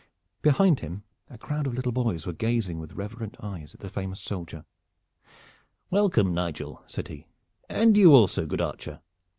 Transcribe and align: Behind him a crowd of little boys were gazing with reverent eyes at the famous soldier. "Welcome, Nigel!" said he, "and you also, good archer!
Behind 0.41 0.79
him 0.79 1.03
a 1.29 1.37
crowd 1.37 1.67
of 1.67 1.75
little 1.75 1.91
boys 1.91 2.25
were 2.25 2.33
gazing 2.33 2.79
with 2.79 2.93
reverent 2.93 3.37
eyes 3.39 3.75
at 3.75 3.81
the 3.81 3.87
famous 3.91 4.19
soldier. 4.19 4.65
"Welcome, 5.91 6.33
Nigel!" 6.33 6.81
said 6.87 7.07
he, 7.09 7.27
"and 7.69 7.95
you 7.95 8.11
also, 8.15 8.47
good 8.47 8.61
archer! 8.61 9.01